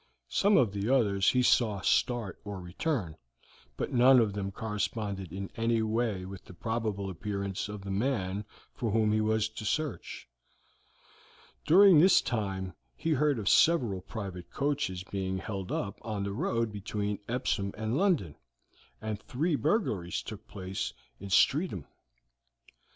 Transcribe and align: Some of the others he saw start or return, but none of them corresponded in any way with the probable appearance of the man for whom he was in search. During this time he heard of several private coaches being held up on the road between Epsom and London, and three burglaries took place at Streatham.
Some 0.29 0.57
of 0.57 0.71
the 0.71 0.89
others 0.89 1.29
he 1.29 1.43
saw 1.43 1.79
start 1.81 2.39
or 2.43 2.59
return, 2.59 3.17
but 3.77 3.93
none 3.93 4.17
of 4.19 4.33
them 4.33 4.51
corresponded 4.51 5.31
in 5.31 5.51
any 5.55 5.83
way 5.83 6.25
with 6.25 6.45
the 6.45 6.55
probable 6.55 7.07
appearance 7.07 7.69
of 7.69 7.83
the 7.83 7.91
man 7.91 8.43
for 8.73 8.89
whom 8.89 9.11
he 9.11 9.21
was 9.21 9.47
in 9.47 9.63
search. 9.63 10.27
During 11.67 11.99
this 11.99 12.19
time 12.19 12.73
he 12.95 13.11
heard 13.11 13.37
of 13.37 13.47
several 13.47 14.01
private 14.01 14.49
coaches 14.49 15.03
being 15.03 15.37
held 15.37 15.71
up 15.71 15.99
on 16.01 16.23
the 16.23 16.33
road 16.33 16.71
between 16.71 17.19
Epsom 17.29 17.71
and 17.77 17.95
London, 17.95 18.35
and 18.99 19.19
three 19.21 19.55
burglaries 19.55 20.23
took 20.23 20.47
place 20.47 20.93
at 21.21 21.31
Streatham. 21.31 21.85